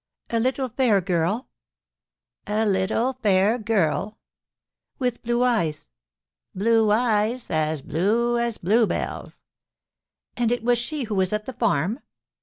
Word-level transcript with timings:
"A 0.31 0.39
little 0.39 0.67
fair 0.67 0.99
girl?" 0.99 1.47
"A 2.47 2.65
little 2.65 3.13
fair 3.21 3.59
girl." 3.59 4.17
"With 4.97 5.21
blue 5.21 5.43
eyes?" 5.43 5.91
"Blue 6.55 6.89
eyes 6.89 7.51
as 7.51 7.83
blue 7.83 8.39
as 8.39 8.57
blue 8.57 8.87
bells." 8.87 9.41
"And 10.35 10.51
it 10.51 10.63
was 10.63 10.79
she 10.79 11.03
who 11.03 11.13
was 11.13 11.31
at 11.33 11.45
the 11.45 11.53
farm?" 11.53 11.99